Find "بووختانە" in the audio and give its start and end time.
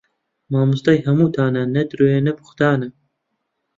2.37-2.87